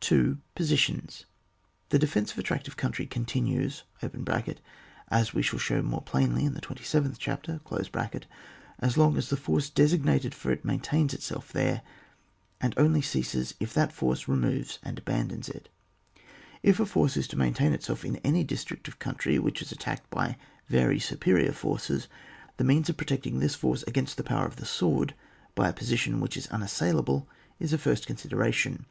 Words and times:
2. 0.00 0.38
Positions.— 0.56 1.24
h 1.92 1.94
e 1.94 1.98
defence 1.98 2.32
of 2.32 2.38
a 2.40 2.42
tract 2.42 2.66
of 2.66 2.76
country 2.76 3.06
continues 3.06 3.84
(as 5.08 5.32
we 5.32 5.40
shall 5.40 5.60
show 5.60 5.80
more 5.82 6.02
plainly 6.02 6.44
in 6.44 6.54
the 6.54 6.60
27th 6.60 7.14
chapter) 7.16 7.60
as 8.80 8.96
long 8.98 9.16
as 9.16 9.30
the 9.30 9.36
force 9.36 9.70
designated 9.70 10.34
for 10.34 10.50
it 10.50 10.64
maintains 10.64 11.14
itself 11.14 11.52
there, 11.52 11.82
and 12.60 12.74
only 12.76 13.00
ceases 13.00 13.54
if 13.60 13.72
that 13.72 13.92
force 13.92 14.26
removes 14.26 14.80
and 14.82 14.98
abandons 14.98 15.48
it. 15.48 15.68
If 16.60 16.80
a 16.80 16.84
force 16.84 17.16
is 17.16 17.28
to 17.28 17.38
maintain 17.38 17.72
itself 17.72 18.04
in 18.04 18.16
any 18.24 18.42
district 18.42 18.88
of 18.88 18.98
country 18.98 19.38
which 19.38 19.62
is 19.62 19.70
attacked 19.70 20.10
by 20.10 20.36
very 20.68 20.98
superior 20.98 21.52
forces, 21.52 22.08
the 22.56 22.64
means 22.64 22.88
of 22.88 22.96
pro 22.96 23.16
tecting 23.16 23.38
this 23.38 23.54
force 23.54 23.84
against 23.84 24.16
the 24.16 24.24
power 24.24 24.44
of 24.46 24.56
the 24.56 24.66
sword 24.66 25.14
by 25.54 25.68
a 25.68 25.72
position 25.72 26.18
which 26.18 26.36
is 26.36 26.48
unas 26.50 26.72
sailable 26.74 27.26
is 27.60 27.72
a 27.72 27.78
first 27.78 28.08
consideration. 28.08 28.84